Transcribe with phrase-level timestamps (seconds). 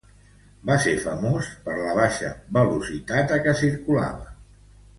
[0.69, 4.37] Va ser famós per la baixa velocitat a què circulava.